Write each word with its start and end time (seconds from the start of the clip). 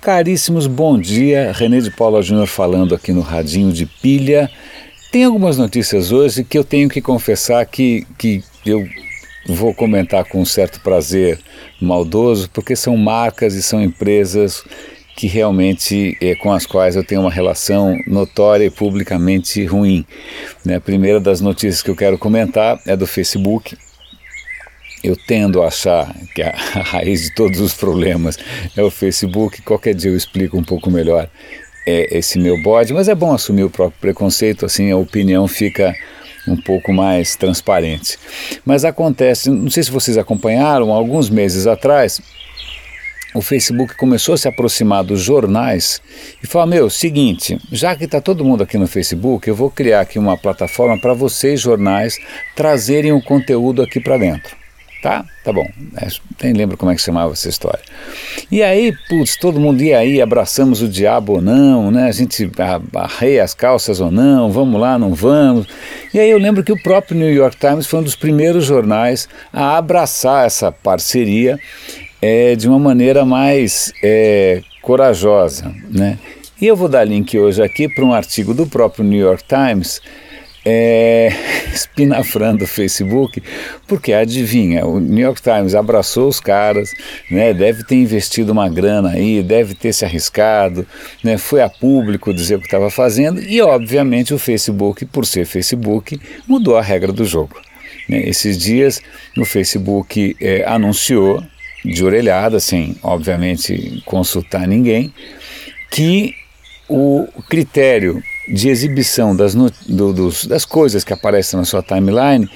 Caríssimos, 0.00 0.66
bom 0.66 0.98
dia. 0.98 1.52
René 1.52 1.78
de 1.78 1.90
Paula 1.90 2.22
Júnior 2.22 2.46
falando 2.46 2.94
aqui 2.94 3.12
no 3.12 3.20
Radinho 3.20 3.70
de 3.70 3.84
Pilha. 3.84 4.50
Tem 5.12 5.24
algumas 5.24 5.58
notícias 5.58 6.10
hoje 6.10 6.42
que 6.42 6.56
eu 6.56 6.64
tenho 6.64 6.88
que 6.88 7.02
confessar 7.02 7.66
que, 7.66 8.06
que 8.16 8.42
eu 8.64 8.88
vou 9.46 9.74
comentar 9.74 10.24
com 10.24 10.40
um 10.40 10.44
certo 10.46 10.80
prazer 10.80 11.38
maldoso, 11.78 12.48
porque 12.48 12.74
são 12.74 12.96
marcas 12.96 13.54
e 13.54 13.62
são 13.62 13.82
empresas 13.82 14.64
que 15.16 15.26
realmente 15.26 16.16
é, 16.18 16.34
com 16.34 16.50
as 16.50 16.64
quais 16.64 16.96
eu 16.96 17.04
tenho 17.04 17.20
uma 17.20 17.30
relação 17.30 17.98
notória 18.06 18.64
e 18.64 18.70
publicamente 18.70 19.62
ruim. 19.66 20.06
Né? 20.64 20.76
A 20.76 20.80
primeira 20.80 21.20
das 21.20 21.42
notícias 21.42 21.82
que 21.82 21.90
eu 21.90 21.96
quero 21.96 22.16
comentar 22.16 22.80
é 22.86 22.96
do 22.96 23.06
Facebook 23.06 23.76
eu 25.02 25.16
tendo 25.16 25.62
a 25.62 25.68
achar 25.68 26.14
que 26.34 26.42
a, 26.42 26.52
raiz 26.52 27.22
de 27.22 27.34
todos 27.34 27.60
os 27.60 27.74
problemas 27.74 28.38
é 28.76 28.82
o 28.82 28.90
Facebook. 28.90 29.62
Qualquer 29.62 29.94
dia 29.94 30.10
eu 30.10 30.16
explico 30.16 30.58
um 30.58 30.64
pouco 30.64 30.90
melhor 30.90 31.28
é, 31.86 32.18
esse 32.18 32.38
meu 32.38 32.60
bode, 32.62 32.92
mas 32.92 33.08
é 33.08 33.14
bom 33.14 33.32
assumir 33.32 33.64
o 33.64 33.70
próprio 33.70 34.00
preconceito, 34.00 34.66
assim 34.66 34.90
a 34.90 34.96
opinião 34.96 35.46
fica 35.48 35.94
um 36.46 36.56
pouco 36.56 36.92
mais 36.92 37.36
transparente. 37.36 38.18
Mas 38.64 38.84
acontece, 38.84 39.50
não 39.50 39.70
sei 39.70 39.82
se 39.82 39.90
vocês 39.90 40.18
acompanharam, 40.18 40.90
alguns 40.90 41.28
meses 41.28 41.66
atrás, 41.66 42.20
o 43.34 43.40
Facebook 43.40 43.96
começou 43.96 44.34
a 44.34 44.38
se 44.38 44.48
aproximar 44.48 45.04
dos 45.04 45.20
jornais 45.20 46.02
e 46.42 46.46
falou: 46.46 46.66
Meu, 46.66 46.90
seguinte, 46.90 47.58
já 47.70 47.94
que 47.94 48.04
está 48.04 48.20
todo 48.20 48.44
mundo 48.44 48.62
aqui 48.62 48.76
no 48.76 48.88
Facebook, 48.88 49.48
eu 49.48 49.54
vou 49.54 49.70
criar 49.70 50.00
aqui 50.00 50.18
uma 50.18 50.36
plataforma 50.36 50.98
para 50.98 51.14
vocês, 51.14 51.60
jornais, 51.60 52.18
trazerem 52.56 53.12
o 53.12 53.22
conteúdo 53.22 53.82
aqui 53.82 54.00
para 54.00 54.18
dentro. 54.18 54.59
Tá? 55.02 55.24
Tá 55.42 55.50
bom. 55.50 55.66
É, 55.96 56.08
nem 56.42 56.52
lembro 56.52 56.76
como 56.76 56.90
é 56.92 56.94
que 56.94 57.00
chamava 57.00 57.32
essa 57.32 57.48
história. 57.48 57.80
E 58.50 58.62
aí, 58.62 58.94
putz, 59.08 59.34
todo 59.36 59.58
mundo 59.58 59.82
ia 59.82 59.98
aí, 59.98 60.20
abraçamos 60.20 60.82
o 60.82 60.88
diabo 60.88 61.34
ou 61.34 61.40
não, 61.40 61.90
né? 61.90 62.08
A 62.08 62.12
gente 62.12 62.50
arreia 62.94 63.42
as 63.42 63.54
calças 63.54 63.98
ou 63.98 64.10
não, 64.10 64.52
vamos 64.52 64.78
lá, 64.78 64.98
não 64.98 65.14
vamos. 65.14 65.66
E 66.12 66.20
aí 66.20 66.28
eu 66.28 66.38
lembro 66.38 66.62
que 66.62 66.72
o 66.72 66.82
próprio 66.82 67.16
New 67.16 67.32
York 67.32 67.56
Times 67.56 67.86
foi 67.86 68.00
um 68.00 68.02
dos 68.02 68.14
primeiros 68.14 68.66
jornais 68.66 69.26
a 69.50 69.78
abraçar 69.78 70.44
essa 70.44 70.70
parceria 70.70 71.58
é, 72.20 72.54
de 72.54 72.68
uma 72.68 72.78
maneira 72.78 73.24
mais 73.24 73.92
é, 74.02 74.60
corajosa, 74.82 75.74
né? 75.90 76.18
E 76.60 76.66
eu 76.66 76.76
vou 76.76 76.90
dar 76.90 77.04
link 77.04 77.38
hoje 77.38 77.62
aqui 77.62 77.88
para 77.88 78.04
um 78.04 78.12
artigo 78.12 78.52
do 78.52 78.66
próprio 78.66 79.02
New 79.02 79.18
York 79.18 79.44
Times 79.44 80.02
é, 80.64 81.30
espinafrando 81.72 82.64
o 82.64 82.66
Facebook, 82.66 83.42
porque 83.86 84.12
adivinha, 84.12 84.86
o 84.86 85.00
New 85.00 85.24
York 85.24 85.40
Times 85.42 85.74
abraçou 85.74 86.28
os 86.28 86.40
caras, 86.40 86.92
né, 87.30 87.52
deve 87.54 87.84
ter 87.84 87.96
investido 87.96 88.52
uma 88.52 88.68
grana 88.68 89.10
aí, 89.10 89.42
deve 89.42 89.74
ter 89.74 89.92
se 89.92 90.04
arriscado, 90.04 90.86
né, 91.22 91.38
foi 91.38 91.62
a 91.62 91.68
público 91.68 92.34
dizer 92.34 92.56
o 92.56 92.60
que 92.60 92.66
estava 92.66 92.90
fazendo 92.90 93.42
e, 93.42 93.60
obviamente, 93.60 94.34
o 94.34 94.38
Facebook, 94.38 95.04
por 95.06 95.26
ser 95.26 95.46
Facebook, 95.46 96.20
mudou 96.46 96.76
a 96.76 96.82
regra 96.82 97.12
do 97.12 97.24
jogo. 97.24 97.60
Né. 98.08 98.28
Esses 98.28 98.58
dias, 98.58 99.00
o 99.36 99.44
Facebook 99.44 100.36
é, 100.40 100.64
anunciou, 100.66 101.42
de 101.82 102.04
orelhada, 102.04 102.60
sem, 102.60 102.94
obviamente, 103.02 104.02
consultar 104.04 104.68
ninguém, 104.68 105.14
que 105.90 106.34
o 106.86 107.26
critério 107.48 108.22
de 108.48 108.68
exibição 108.68 109.34
das, 109.34 109.54
do, 109.54 110.12
dos, 110.12 110.44
das 110.44 110.64
coisas 110.64 111.04
que 111.04 111.12
aparecem 111.12 111.58
na 111.58 111.64
sua 111.64 111.82
timeline 111.82 112.48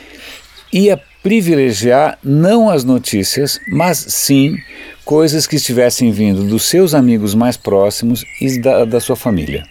ia 0.72 1.00
privilegiar 1.22 2.18
não 2.22 2.68
as 2.68 2.84
notícias, 2.84 3.60
mas 3.68 3.96
sim 3.96 4.56
coisas 5.04 5.46
que 5.46 5.56
estivessem 5.56 6.10
vindo 6.10 6.44
dos 6.44 6.64
seus 6.64 6.94
amigos 6.94 7.34
mais 7.34 7.56
próximos 7.56 8.24
e 8.40 8.58
da, 8.58 8.84
da 8.84 9.00
sua 9.00 9.16
família. 9.16 9.64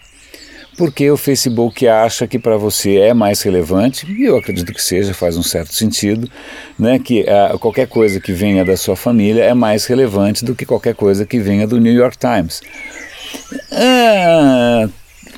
Porque 0.75 1.11
o 1.11 1.17
Facebook 1.17 1.87
acha 1.87 2.25
que 2.25 2.39
para 2.39 2.57
você 2.57 2.97
é 2.97 3.13
mais 3.13 3.43
relevante, 3.43 4.11
e 4.11 4.23
eu 4.23 4.37
acredito 4.37 4.73
que 4.73 4.81
seja, 4.81 5.13
faz 5.13 5.37
um 5.37 5.43
certo 5.43 5.71
sentido, 5.73 6.27
né, 6.79 6.97
que 6.97 7.21
uh, 7.21 7.59
qualquer 7.59 7.87
coisa 7.87 8.19
que 8.19 8.31
venha 8.31 8.65
da 8.65 8.75
sua 8.75 8.95
família 8.95 9.43
é 9.43 9.53
mais 9.53 9.85
relevante 9.85 10.43
do 10.43 10.55
que 10.55 10.65
qualquer 10.65 10.95
coisa 10.95 11.25
que 11.27 11.37
venha 11.37 11.67
do 11.67 11.79
New 11.79 11.93
York 11.93 12.17
Times. 12.17 12.61
Uh, 13.71 14.91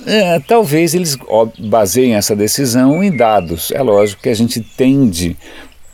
é, 0.05 0.39
talvez 0.39 0.93
eles 0.93 1.17
baseiem 1.59 2.15
essa 2.15 2.35
decisão 2.35 3.03
em 3.03 3.15
dados. 3.15 3.71
É 3.71 3.81
lógico 3.81 4.21
que 4.23 4.29
a 4.29 4.35
gente 4.35 4.61
tende 4.61 5.37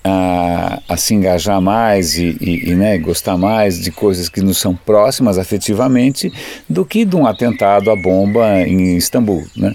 a, 0.03 0.81
a 0.89 0.97
se 0.97 1.13
engajar 1.13 1.62
mais 1.62 2.17
e, 2.17 2.35
e, 2.41 2.72
e 2.72 2.75
né, 2.75 2.97
gostar 2.97 3.38
mais 3.38 3.79
de 3.79 3.91
coisas 3.91 4.28
que 4.28 4.41
nos 4.41 4.57
são 4.57 4.75
próximas 4.75 5.38
afetivamente 5.38 6.31
do 6.67 6.84
que 6.84 7.06
de 7.06 7.16
um 7.16 7.25
atentado 7.25 7.91
à 7.91 7.95
bomba 7.95 8.62
em 8.62 8.97
Istambul. 8.97 9.45
Né? 9.56 9.73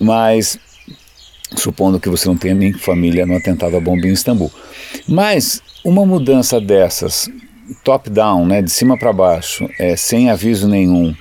Mas, 0.00 0.58
supondo 1.56 2.00
que 2.00 2.08
você 2.08 2.28
não 2.28 2.36
tenha 2.36 2.54
nem 2.54 2.72
família 2.72 3.24
no 3.24 3.36
atentado 3.36 3.76
à 3.76 3.80
bomba 3.80 4.06
em 4.06 4.12
Istambul. 4.12 4.50
Mas 5.06 5.62
uma 5.84 6.04
mudança 6.04 6.60
dessas, 6.60 7.30
top-down, 7.84 8.46
né, 8.46 8.62
de 8.62 8.70
cima 8.70 8.98
para 8.98 9.12
baixo, 9.12 9.68
é, 9.78 9.94
sem 9.94 10.30
aviso 10.30 10.68
nenhum, 10.68 11.14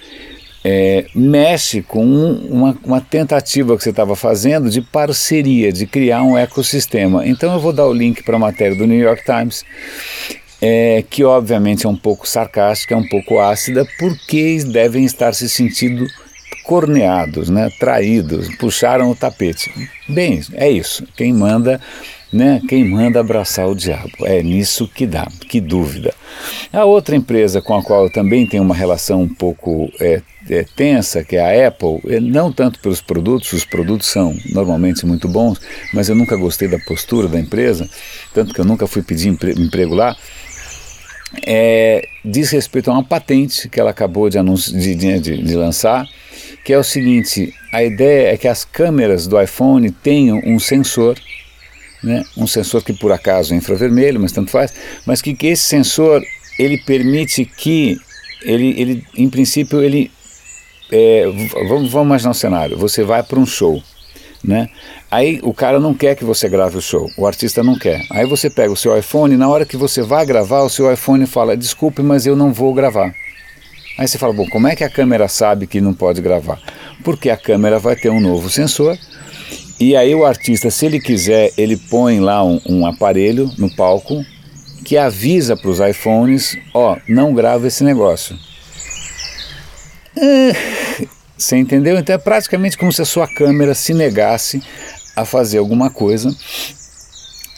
é, 0.69 1.05
mexe 1.15 1.81
com 1.81 2.03
uma, 2.03 2.77
uma, 2.83 2.99
tentativa 2.99 3.77
que 3.77 3.83
você 3.83 3.89
estava 3.89 4.17
fazendo 4.17 4.69
de 4.69 4.81
parceria, 4.81 5.71
de 5.71 5.87
criar 5.87 6.23
um 6.23 6.37
ecossistema. 6.37 7.25
Então 7.25 7.53
eu 7.53 7.59
vou 7.61 7.71
dar 7.71 7.85
o 7.85 7.93
link 7.93 8.21
para 8.21 8.35
a 8.35 8.39
matéria 8.39 8.75
do 8.75 8.85
New 8.85 8.99
York 8.99 9.23
Times, 9.23 9.63
é, 10.61 11.05
que 11.09 11.23
obviamente 11.23 11.85
é 11.85 11.89
um 11.89 11.95
pouco 11.95 12.27
sarcástica, 12.27 12.93
é 12.93 12.97
um 12.97 13.07
pouco 13.07 13.39
ácida, 13.39 13.87
porque 13.97 14.61
devem 14.65 15.05
estar 15.05 15.33
se 15.33 15.47
sentindo 15.47 16.05
corneados, 16.65 17.49
né, 17.49 17.69
traídos, 17.79 18.53
puxaram 18.57 19.09
o 19.09 19.15
tapete. 19.15 19.71
Bem, 20.09 20.41
é 20.51 20.69
isso. 20.69 21.07
Quem 21.15 21.31
manda 21.31 21.79
né? 22.31 22.61
Quem 22.67 22.83
manda 22.83 23.21
abraçar 23.21 23.69
o 23.69 23.75
diabo? 23.75 24.11
É 24.23 24.43
nisso 24.43 24.85
que 24.87 25.07
dá, 25.07 25.27
que 25.47 25.61
dúvida. 25.61 26.13
A 26.73 26.83
outra 26.83 27.15
empresa 27.15 27.61
com 27.61 27.73
a 27.73 27.81
qual 27.81 28.03
eu 28.03 28.09
também 28.11 28.45
tenho 28.45 28.63
uma 28.63 28.75
relação 28.75 29.21
um 29.21 29.33
pouco 29.33 29.89
é, 29.99 30.21
é, 30.49 30.63
tensa, 30.75 31.23
que 31.23 31.35
é 31.35 31.63
a 31.63 31.67
Apple, 31.67 31.99
é, 32.07 32.19
não 32.19 32.51
tanto 32.51 32.79
pelos 32.79 33.01
produtos, 33.01 33.53
os 33.53 33.65
produtos 33.65 34.07
são 34.07 34.35
normalmente 34.51 35.05
muito 35.05 35.27
bons, 35.27 35.59
mas 35.93 36.09
eu 36.09 36.15
nunca 36.15 36.35
gostei 36.35 36.67
da 36.67 36.79
postura 36.79 37.27
da 37.27 37.39
empresa, 37.39 37.89
tanto 38.33 38.53
que 38.53 38.59
eu 38.59 38.65
nunca 38.65 38.87
fui 38.87 39.01
pedir 39.01 39.29
emprego 39.29 39.95
lá. 39.95 40.15
É, 41.45 42.07
diz 42.23 42.51
respeito 42.51 42.89
a 42.89 42.93
uma 42.93 43.03
patente 43.03 43.67
que 43.67 43.79
ela 43.79 43.91
acabou 43.91 44.29
de, 44.29 44.37
de, 44.41 44.95
de, 44.95 45.19
de 45.19 45.55
lançar, 45.55 46.07
que 46.63 46.71
é 46.71 46.77
o 46.77 46.83
seguinte: 46.83 47.53
a 47.73 47.83
ideia 47.83 48.33
é 48.33 48.37
que 48.37 48.47
as 48.47 48.63
câmeras 48.63 49.27
do 49.27 49.39
iPhone 49.41 49.91
tenham 49.91 50.41
um 50.45 50.57
sensor 50.57 51.17
né, 52.03 52.23
um 52.37 52.45
sensor 52.45 52.83
que 52.83 52.93
por 52.93 53.11
acaso 53.11 53.53
é 53.53 53.57
infravermelho, 53.57 54.19
mas 54.19 54.31
tanto 54.31 54.51
faz, 54.51 54.73
mas 55.05 55.21
que, 55.21 55.33
que 55.33 55.47
esse 55.47 55.63
sensor 55.63 56.21
ele 56.59 56.77
permite 56.77 57.45
que 57.45 57.97
ele, 58.43 58.79
ele 58.79 59.03
em 59.15 59.29
princípio 59.29 59.81
ele 59.81 60.11
é, 60.91 61.25
vamos, 61.67 61.91
vamos 61.91 62.07
imaginar 62.07 62.31
um 62.31 62.33
cenário, 62.33 62.77
você 62.77 63.03
vai 63.03 63.23
para 63.23 63.39
um 63.39 63.45
show, 63.45 63.81
né? 64.43 64.69
Aí 65.09 65.39
o 65.43 65.53
cara 65.53 65.79
não 65.79 65.93
quer 65.93 66.15
que 66.15 66.23
você 66.23 66.49
grave 66.49 66.77
o 66.77 66.81
show, 66.81 67.09
o 67.17 67.25
artista 67.25 67.63
não 67.63 67.77
quer. 67.77 68.05
Aí 68.11 68.25
você 68.25 68.49
pega 68.49 68.71
o 68.71 68.77
seu 68.77 68.97
iPhone, 68.97 69.37
na 69.37 69.47
hora 69.47 69.65
que 69.65 69.77
você 69.77 70.01
vai 70.01 70.25
gravar, 70.25 70.61
o 70.61 70.69
seu 70.69 70.91
iPhone 70.91 71.25
fala: 71.25 71.55
"Desculpe, 71.55 72.01
mas 72.01 72.25
eu 72.25 72.35
não 72.35 72.51
vou 72.51 72.73
gravar". 72.73 73.13
Aí 73.97 74.07
você 74.07 74.17
fala: 74.17 74.33
"Bom, 74.33 74.47
como 74.49 74.67
é 74.67 74.75
que 74.75 74.83
a 74.83 74.89
câmera 74.89 75.27
sabe 75.27 75.65
que 75.65 75.79
não 75.79 75.93
pode 75.93 76.21
gravar?" 76.21 76.59
Porque 77.03 77.29
a 77.29 77.37
câmera 77.37 77.79
vai 77.79 77.95
ter 77.95 78.09
um 78.09 78.19
novo 78.19 78.49
sensor 78.49 78.97
e 79.79 79.95
aí 79.95 80.15
o 80.15 80.25
artista, 80.25 80.71
se 80.71 80.87
ele 80.87 80.99
quiser, 80.99 81.51
ele 81.55 81.77
põe 81.77 82.19
lá 82.19 82.43
um, 82.43 82.59
um 82.65 82.85
aparelho 82.87 83.51
no 83.59 83.69
palco 83.75 84.25
que 84.83 84.97
avisa 84.97 85.55
para 85.55 85.69
os 85.69 85.79
iPhones, 85.79 86.57
ó, 86.73 86.93
oh, 86.93 86.97
não 87.07 87.31
grava 87.31 87.67
esse 87.67 87.83
negócio. 87.83 88.35
Você 91.37 91.55
entendeu? 91.55 91.97
Então 91.97 92.15
é 92.15 92.17
praticamente 92.17 92.77
como 92.77 92.91
se 92.91 93.01
a 93.01 93.05
sua 93.05 93.27
câmera 93.27 93.73
se 93.73 93.93
negasse 93.93 94.61
a 95.15 95.23
fazer 95.23 95.57
alguma 95.57 95.89
coisa 95.89 96.35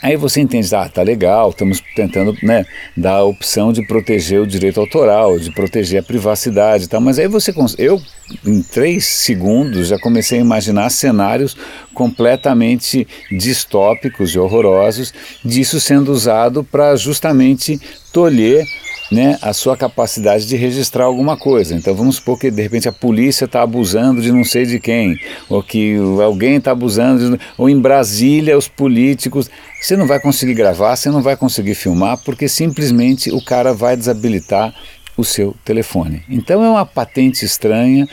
Aí 0.02 0.16
você 0.16 0.40
entende, 0.40 0.74
ah, 0.74 0.88
tá 0.88 1.02
legal, 1.02 1.50
estamos 1.50 1.82
tentando 1.94 2.34
né, 2.42 2.64
dar 2.96 3.16
a 3.16 3.24
opção 3.24 3.70
de 3.70 3.86
proteger 3.86 4.40
o 4.40 4.46
direito 4.46 4.80
autoral, 4.80 5.38
de 5.38 5.50
proteger 5.50 6.00
a 6.00 6.02
privacidade 6.02 6.84
e 6.84 6.88
tal, 6.88 7.02
mas 7.02 7.18
aí 7.18 7.28
você, 7.28 7.52
eu 7.76 8.00
em 8.46 8.62
três 8.62 9.04
segundos 9.04 9.88
já 9.88 9.98
comecei 9.98 10.38
a 10.38 10.40
imaginar 10.40 10.88
cenários 10.88 11.54
completamente 11.92 13.06
distópicos 13.30 14.30
e 14.30 14.38
horrorosos 14.38 15.12
disso 15.44 15.78
sendo 15.78 16.12
usado 16.12 16.64
para 16.64 16.96
justamente 16.96 17.78
tolher 18.10 18.64
né, 19.10 19.38
a 19.42 19.52
sua 19.52 19.76
capacidade 19.76 20.46
de 20.46 20.56
registrar 20.56 21.04
alguma 21.04 21.36
coisa. 21.36 21.74
Então 21.74 21.94
vamos 21.94 22.16
supor 22.16 22.38
que 22.38 22.50
de 22.50 22.62
repente 22.62 22.88
a 22.88 22.92
polícia 22.92 23.44
está 23.44 23.62
abusando 23.62 24.22
de 24.22 24.30
não 24.30 24.44
sei 24.44 24.64
de 24.64 24.78
quem, 24.78 25.18
ou 25.48 25.62
que 25.62 25.96
alguém 26.22 26.56
está 26.56 26.70
abusando, 26.70 27.36
de, 27.36 27.44
ou 27.58 27.68
em 27.68 27.78
Brasília 27.78 28.56
os 28.56 28.68
políticos. 28.68 29.50
Você 29.80 29.96
não 29.96 30.06
vai 30.06 30.20
conseguir 30.20 30.54
gravar, 30.54 30.94
você 30.94 31.10
não 31.10 31.22
vai 31.22 31.36
conseguir 31.36 31.74
filmar, 31.74 32.18
porque 32.24 32.48
simplesmente 32.48 33.30
o 33.30 33.42
cara 33.42 33.74
vai 33.74 33.96
desabilitar 33.96 34.74
o 35.16 35.24
seu 35.24 35.54
telefone. 35.64 36.22
Então 36.28 36.64
é 36.64 36.68
uma 36.68 36.86
patente 36.86 37.44
estranha, 37.44 38.08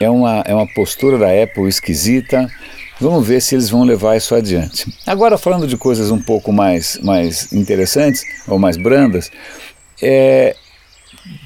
é 0.00 0.08
uma, 0.08 0.42
é 0.46 0.54
uma 0.54 0.66
postura 0.74 1.18
da 1.18 1.28
Apple 1.42 1.68
esquisita. 1.68 2.46
Vamos 2.98 3.26
ver 3.26 3.42
se 3.42 3.54
eles 3.54 3.68
vão 3.68 3.84
levar 3.84 4.16
isso 4.16 4.34
adiante. 4.34 4.90
Agora, 5.06 5.36
falando 5.36 5.66
de 5.66 5.76
coisas 5.76 6.10
um 6.10 6.20
pouco 6.20 6.50
mais, 6.50 6.98
mais 7.02 7.52
interessantes 7.52 8.22
ou 8.48 8.58
mais 8.58 8.78
brandas, 8.78 9.30
é, 10.02 10.54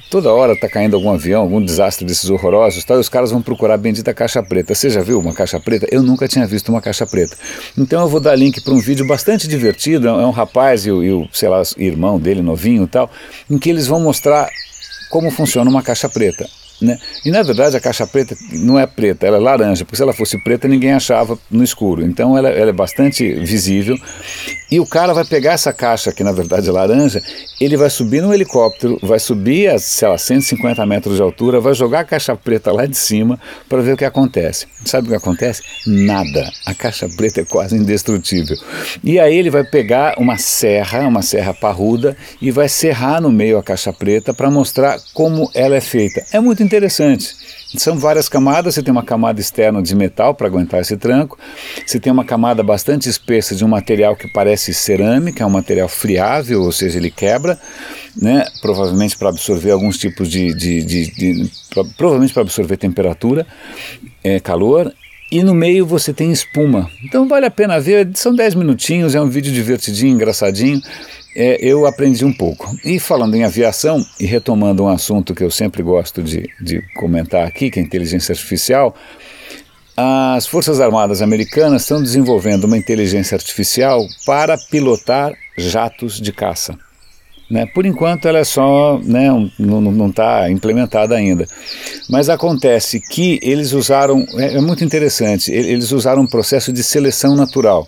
toda 0.09 0.31
hora 0.31 0.53
está 0.53 0.67
caindo 0.67 0.95
algum 0.95 1.11
avião, 1.11 1.41
algum 1.41 1.63
desastre 1.63 2.05
desses 2.05 2.29
horrorosos, 2.29 2.83
tal, 2.83 2.97
e 2.97 2.99
os 2.99 3.09
caras 3.09 3.31
vão 3.31 3.41
procurar 3.41 3.75
a 3.75 3.77
bendita 3.77 4.13
caixa 4.13 4.41
preta. 4.43 4.75
Você 4.75 4.89
já 4.89 5.01
viu 5.01 5.19
uma 5.19 5.33
caixa 5.33 5.59
preta? 5.59 5.87
Eu 5.91 6.03
nunca 6.03 6.27
tinha 6.27 6.45
visto 6.45 6.69
uma 6.69 6.81
caixa 6.81 7.05
preta. 7.05 7.35
Então 7.77 8.01
eu 8.01 8.09
vou 8.09 8.19
dar 8.19 8.35
link 8.35 8.61
para 8.61 8.73
um 8.73 8.79
vídeo 8.79 9.05
bastante 9.07 9.47
divertido, 9.47 10.07
é 10.07 10.25
um 10.25 10.31
rapaz 10.31 10.85
e 10.85 10.91
o, 10.91 11.03
e 11.03 11.11
o, 11.11 11.29
sei 11.31 11.49
lá, 11.49 11.61
irmão 11.77 12.19
dele, 12.19 12.41
novinho 12.41 12.83
e 12.83 12.87
tal, 12.87 13.09
em 13.49 13.57
que 13.57 13.69
eles 13.69 13.87
vão 13.87 13.99
mostrar 13.99 14.49
como 15.09 15.31
funciona 15.31 15.69
uma 15.69 15.83
caixa 15.83 16.09
preta. 16.09 16.47
Né? 16.81 16.97
E 17.23 17.29
na 17.29 17.43
verdade 17.43 17.77
a 17.77 17.79
caixa 17.79 18.07
preta 18.07 18.35
não 18.51 18.79
é 18.79 18.87
preta, 18.87 19.27
ela 19.27 19.37
é 19.37 19.39
laranja, 19.39 19.85
porque 19.85 19.97
se 19.97 20.01
ela 20.01 20.13
fosse 20.13 20.41
preta 20.43 20.67
ninguém 20.67 20.93
achava 20.93 21.37
no 21.49 21.63
escuro. 21.63 22.03
Então 22.03 22.35
ela, 22.35 22.49
ela, 22.49 22.71
é 22.71 22.73
bastante 22.73 23.33
visível. 23.35 23.95
E 24.71 24.79
o 24.79 24.85
cara 24.85 25.13
vai 25.13 25.25
pegar 25.25 25.51
essa 25.51 25.71
caixa, 25.71 26.11
que 26.11 26.23
na 26.23 26.31
verdade 26.31 26.69
é 26.69 26.71
laranja, 26.71 27.21
ele 27.59 27.77
vai 27.77 27.89
subir 27.89 28.21
no 28.21 28.33
helicóptero, 28.33 28.97
vai 29.03 29.19
subir 29.19 29.69
a, 29.69 29.77
sei 29.77 30.07
lá, 30.07 30.17
150 30.17 30.83
metros 30.85 31.17
de 31.17 31.21
altura, 31.21 31.59
vai 31.59 31.73
jogar 31.73 31.99
a 31.99 32.03
caixa 32.05 32.35
preta 32.35 32.71
lá 32.71 32.85
de 32.85 32.97
cima 32.97 33.39
para 33.69 33.81
ver 33.81 33.93
o 33.93 33.97
que 33.97 34.05
acontece. 34.05 34.67
Sabe 34.85 35.07
o 35.07 35.09
que 35.11 35.15
acontece? 35.15 35.61
Nada. 35.85 36.49
A 36.65 36.73
caixa 36.73 37.07
preta 37.09 37.41
é 37.41 37.45
quase 37.45 37.75
indestrutível. 37.75 38.57
E 39.03 39.19
aí 39.19 39.35
ele 39.35 39.49
vai 39.49 39.63
pegar 39.63 40.15
uma 40.17 40.37
serra, 40.37 41.07
uma 41.07 41.21
serra 41.21 41.53
parruda, 41.53 42.15
e 42.41 42.49
vai 42.49 42.67
serrar 42.67 43.21
no 43.21 43.31
meio 43.31 43.57
a 43.57 43.63
caixa 43.63 43.93
preta 43.93 44.33
para 44.33 44.49
mostrar 44.49 44.97
como 45.13 45.51
ela 45.53 45.75
é 45.75 45.81
feita. 45.81 46.25
É 46.31 46.39
muito 46.39 46.63
interessante. 46.71 47.35
São 47.77 47.97
várias 47.97 48.29
camadas, 48.29 48.75
você 48.75 48.83
tem 48.83 48.91
uma 48.91 49.03
camada 49.03 49.39
externa 49.39 49.81
de 49.81 49.95
metal 49.95 50.33
para 50.33 50.47
aguentar 50.47 50.81
esse 50.81 50.95
tranco, 50.97 51.37
você 51.85 51.99
tem 51.99 52.11
uma 52.11 52.23
camada 52.23 52.63
bastante 52.63 53.09
espessa 53.09 53.55
de 53.55 53.63
um 53.63 53.67
material 53.67 54.15
que 54.15 54.27
parece 54.27 54.73
cerâmica, 54.73 55.43
é 55.43 55.45
um 55.45 55.49
material 55.49 55.87
friável, 55.87 56.63
ou 56.63 56.71
seja, 56.71 56.97
ele 56.97 57.11
quebra, 57.11 57.59
né, 58.15 58.45
provavelmente 58.61 59.17
para 59.17 59.29
absorver 59.29 59.71
alguns 59.71 59.97
tipos 59.97 60.29
de, 60.29 60.53
de, 60.53 60.81
de, 60.83 61.11
de 61.11 61.51
provavelmente 61.97 62.33
para 62.33 62.43
absorver 62.43 62.77
temperatura, 62.77 63.45
é, 64.23 64.39
calor, 64.39 64.93
e 65.31 65.41
no 65.43 65.53
meio 65.53 65.85
você 65.85 66.13
tem 66.13 66.29
espuma. 66.29 66.89
Então 67.05 67.27
vale 67.27 67.45
a 67.45 67.51
pena 67.51 67.79
ver, 67.79 68.09
são 68.15 68.35
10 68.35 68.55
minutinhos, 68.55 69.15
é 69.15 69.21
um 69.21 69.29
vídeo 69.29 69.51
divertidinho, 69.51 70.13
engraçadinho, 70.13 70.81
é, 71.35 71.57
eu 71.61 71.85
aprendi 71.85 72.25
um 72.25 72.33
pouco. 72.33 72.75
E 72.83 72.99
falando 72.99 73.35
em 73.35 73.43
aviação, 73.43 74.05
e 74.19 74.25
retomando 74.25 74.83
um 74.83 74.87
assunto 74.87 75.33
que 75.33 75.43
eu 75.43 75.51
sempre 75.51 75.81
gosto 75.83 76.21
de, 76.21 76.49
de 76.59 76.81
comentar 76.95 77.47
aqui, 77.47 77.69
que 77.69 77.79
é 77.79 77.81
a 77.81 77.85
inteligência 77.85 78.33
artificial, 78.33 78.95
as 79.95 80.47
Forças 80.47 80.79
Armadas 80.79 81.21
Americanas 81.21 81.83
estão 81.83 82.01
desenvolvendo 82.01 82.63
uma 82.63 82.77
inteligência 82.77 83.35
artificial 83.35 84.05
para 84.25 84.57
pilotar 84.57 85.33
jatos 85.57 86.19
de 86.19 86.31
caça. 86.31 86.77
Né? 87.49 87.65
Por 87.65 87.85
enquanto 87.85 88.29
ela 88.29 88.39
é 88.39 88.45
só, 88.45 88.97
né, 89.03 89.27
não 89.59 90.07
está 90.07 90.49
implementada 90.49 91.15
ainda. 91.15 91.45
Mas 92.09 92.29
acontece 92.29 93.01
que 93.01 93.39
eles 93.43 93.73
usaram, 93.73 94.25
é, 94.35 94.55
é 94.55 94.61
muito 94.61 94.85
interessante, 94.85 95.51
eles 95.51 95.91
usaram 95.91 96.21
um 96.21 96.27
processo 96.27 96.71
de 96.71 96.81
seleção 96.81 97.35
natural. 97.35 97.85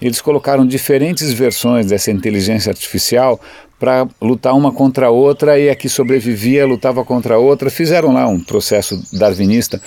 Eles 0.00 0.20
colocaram 0.20 0.66
diferentes 0.66 1.32
versões 1.32 1.86
dessa 1.86 2.10
inteligência 2.10 2.70
artificial 2.70 3.40
para 3.78 4.08
lutar 4.20 4.54
uma 4.54 4.72
contra 4.72 5.06
a 5.06 5.10
outra 5.10 5.58
e 5.58 5.70
a 5.70 5.74
que 5.74 5.88
sobrevivia 5.88 6.66
lutava 6.66 7.04
contra 7.04 7.36
a 7.36 7.38
outra. 7.38 7.70
Fizeram 7.70 8.12
lá 8.12 8.26
um 8.26 8.40
processo 8.40 9.00
darwinista. 9.16 9.80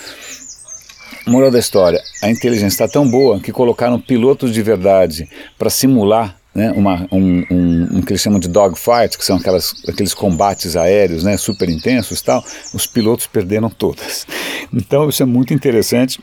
Moral 1.26 1.50
da 1.50 1.58
história: 1.58 2.00
a 2.22 2.30
inteligência 2.30 2.74
está 2.84 2.88
tão 2.88 3.08
boa 3.08 3.40
que 3.40 3.52
colocaram 3.52 4.00
pilotos 4.00 4.52
de 4.52 4.62
verdade 4.62 5.28
para 5.58 5.70
simular 5.70 6.36
né, 6.54 6.70
uma, 6.72 7.06
um, 7.10 7.44
um, 7.50 7.88
um, 7.92 8.02
que 8.02 8.12
eles 8.12 8.20
chamam 8.20 8.38
de 8.38 8.48
dogfight, 8.48 9.16
que 9.16 9.24
são 9.24 9.36
aquelas, 9.36 9.72
aqueles 9.88 10.12
combates 10.12 10.76
aéreos 10.76 11.24
né, 11.24 11.36
super 11.36 11.68
intensos 11.68 12.20
tal, 12.20 12.44
os 12.74 12.86
pilotos 12.86 13.26
perderam 13.26 13.70
todas. 13.70 14.26
Então 14.72 15.08
isso 15.08 15.22
é 15.22 15.26
muito 15.26 15.54
interessante 15.54 16.20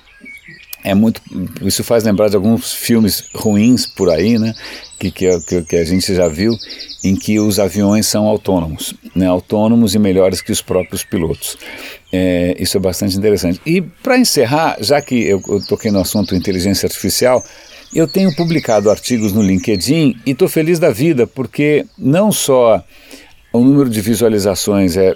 é 0.83 0.93
muito 0.93 1.21
isso 1.61 1.83
faz 1.83 2.03
lembrar 2.03 2.29
de 2.29 2.35
alguns 2.35 2.73
filmes 2.73 3.25
ruins 3.33 3.85
por 3.85 4.09
aí 4.09 4.37
né? 4.37 4.53
Que, 4.99 5.11
que, 5.11 5.61
que 5.63 5.75
a 5.77 5.85
gente 5.85 6.13
já 6.13 6.27
viu 6.27 6.53
em 7.03 7.15
que 7.15 7.39
os 7.39 7.57
aviões 7.59 8.05
são 8.05 8.25
autônomos 8.25 8.93
né? 9.15 9.27
Autônomos 9.27 9.95
e 9.95 9.99
melhores 9.99 10.41
que 10.41 10.51
os 10.51 10.61
próprios 10.61 11.03
pilotos. 11.03 11.57
É, 12.11 12.55
isso 12.59 12.75
é 12.75 12.79
bastante 12.79 13.15
interessante. 13.17 13.61
E 13.65 13.81
para 13.81 14.17
encerrar 14.17 14.77
já 14.81 15.01
que 15.01 15.15
eu, 15.15 15.41
eu 15.47 15.65
toquei 15.67 15.91
no 15.91 15.99
assunto 15.99 16.35
inteligência 16.35 16.87
artificial 16.87 17.43
eu 17.93 18.07
tenho 18.07 18.35
publicado 18.35 18.89
artigos 18.89 19.33
no 19.33 19.41
LinkedIn 19.41 20.15
e 20.25 20.31
estou 20.31 20.47
feliz 20.47 20.77
da 20.77 20.91
vida 20.91 21.25
porque 21.25 21.85
não 21.97 22.31
só 22.31 22.83
o 23.51 23.59
número 23.59 23.89
de 23.89 23.99
visualizações 23.99 24.95
é 24.95 25.15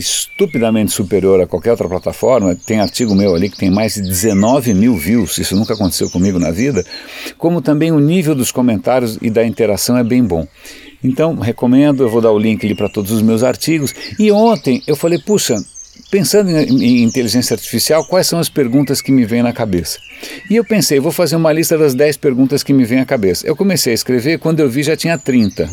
estupidamente 0.00 0.92
superior 0.92 1.40
a 1.40 1.46
qualquer 1.46 1.70
outra 1.70 1.88
plataforma. 1.88 2.56
Tem 2.56 2.80
artigo 2.80 3.14
meu 3.14 3.34
ali 3.34 3.48
que 3.48 3.58
tem 3.58 3.70
mais 3.70 3.94
de 3.94 4.02
19 4.02 4.74
mil 4.74 4.96
views, 4.96 5.38
isso 5.38 5.54
nunca 5.54 5.74
aconteceu 5.74 6.10
comigo 6.10 6.38
na 6.38 6.50
vida. 6.50 6.84
Como 7.38 7.60
também 7.60 7.92
o 7.92 8.00
nível 8.00 8.34
dos 8.34 8.50
comentários 8.50 9.18
e 9.20 9.30
da 9.30 9.44
interação 9.44 9.96
é 9.96 10.02
bem 10.02 10.24
bom. 10.24 10.46
Então, 11.02 11.34
recomendo, 11.36 12.02
eu 12.02 12.10
vou 12.10 12.20
dar 12.20 12.30
o 12.30 12.38
link 12.38 12.64
ali 12.64 12.74
para 12.74 12.88
todos 12.88 13.10
os 13.10 13.22
meus 13.22 13.42
artigos. 13.42 13.94
E 14.18 14.30
ontem 14.32 14.82
eu 14.86 14.96
falei, 14.96 15.18
puxa, 15.18 15.56
pensando 16.10 16.50
em, 16.50 17.02
inteligência 17.02 17.54
artificial, 17.54 18.04
quais 18.06 18.26
são 18.26 18.38
as 18.38 18.48
perguntas 18.48 19.00
que 19.00 19.12
me 19.12 19.24
vêm 19.24 19.42
na 19.42 19.52
cabeça? 19.52 19.98
E 20.50 20.56
eu 20.56 20.64
pensei, 20.64 21.00
vou 21.00 21.12
fazer 21.12 21.36
uma 21.36 21.52
lista 21.52 21.78
das 21.78 21.94
10 21.94 22.16
perguntas 22.18 22.62
que 22.62 22.72
me 22.72 22.84
vêm 22.84 23.00
à 23.00 23.06
cabeça. 23.06 23.46
Eu 23.46 23.56
comecei 23.56 23.92
a 23.92 23.94
escrever, 23.94 24.38
quando 24.38 24.60
eu 24.60 24.68
vi 24.68 24.82
já 24.82 24.96
tinha 24.96 25.16
30. 25.16 25.70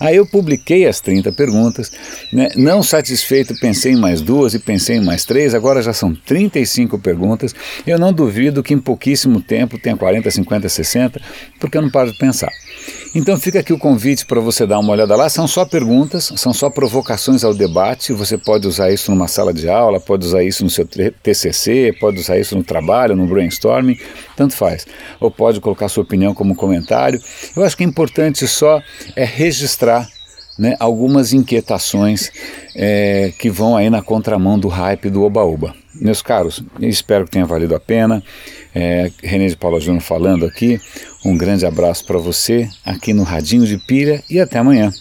Aí 0.00 0.16
eu 0.16 0.26
publiquei 0.26 0.86
as 0.86 1.00
30 1.00 1.32
perguntas, 1.32 1.90
né? 2.32 2.48
não 2.56 2.82
satisfeito, 2.82 3.54
pensei 3.60 3.92
em 3.92 3.96
mais 3.96 4.20
duas 4.20 4.54
e 4.54 4.58
pensei 4.58 4.96
em 4.96 5.04
mais 5.04 5.24
três, 5.24 5.54
agora 5.54 5.82
já 5.82 5.92
são 5.92 6.14
35 6.14 6.98
perguntas. 6.98 7.54
Eu 7.86 7.98
não 7.98 8.12
duvido 8.12 8.62
que 8.62 8.74
em 8.74 8.78
pouquíssimo 8.78 9.40
tempo 9.40 9.78
tenha 9.78 9.96
40, 9.96 10.30
50, 10.30 10.68
60, 10.68 11.20
porque 11.58 11.76
eu 11.76 11.82
não 11.82 11.90
paro 11.90 12.12
de 12.12 12.18
pensar. 12.18 12.50
Então 13.14 13.38
fica 13.38 13.60
aqui 13.60 13.72
o 13.72 13.78
convite 13.78 14.26
para 14.26 14.40
você 14.40 14.66
dar 14.66 14.78
uma 14.78 14.92
olhada 14.92 15.16
lá. 15.16 15.28
São 15.30 15.48
só 15.48 15.64
perguntas, 15.64 16.32
são 16.36 16.52
só 16.52 16.68
provocações 16.68 17.44
ao 17.44 17.54
debate. 17.54 18.12
Você 18.12 18.36
pode 18.36 18.66
usar 18.66 18.92
isso 18.92 19.10
numa 19.10 19.26
sala 19.26 19.54
de 19.54 19.68
aula, 19.68 19.98
pode 19.98 20.26
usar 20.26 20.44
isso 20.44 20.62
no 20.62 20.68
seu 20.68 20.86
TCC, 20.86 21.96
pode 21.98 22.20
usar 22.20 22.38
isso 22.38 22.54
no 22.54 22.62
trabalho, 22.62 23.16
no 23.16 23.26
brainstorming, 23.26 23.98
tanto 24.36 24.54
faz. 24.54 24.86
Ou 25.18 25.30
pode 25.30 25.60
colocar 25.60 25.88
sua 25.88 26.02
opinião 26.02 26.34
como 26.34 26.54
comentário. 26.54 27.18
Eu 27.56 27.64
acho 27.64 27.74
que 27.74 27.84
é 27.84 27.86
importante 27.86 28.46
só 28.46 28.82
é 29.14 29.24
registrar 29.66 30.08
né, 30.56 30.74
algumas 30.78 31.32
inquietações 31.32 32.30
é, 32.74 33.32
que 33.38 33.50
vão 33.50 33.76
aí 33.76 33.90
na 33.90 34.00
contramão 34.00 34.58
do 34.58 34.68
hype 34.68 35.10
do 35.10 35.22
oba-oba. 35.22 35.74
Meus 35.94 36.22
caros, 36.22 36.62
espero 36.80 37.24
que 37.24 37.32
tenha 37.32 37.44
valido 37.44 37.74
a 37.74 37.80
pena. 37.80 38.22
É, 38.74 39.10
René 39.22 39.48
de 39.48 39.56
Paula 39.56 39.80
Júnior 39.80 40.02
falando 40.02 40.46
aqui. 40.46 40.80
Um 41.24 41.36
grande 41.36 41.66
abraço 41.66 42.06
para 42.06 42.18
você 42.18 42.68
aqui 42.84 43.12
no 43.12 43.22
Radinho 43.22 43.66
de 43.66 43.76
Pilha 43.76 44.22
e 44.30 44.40
até 44.40 44.58
amanhã. 44.58 44.92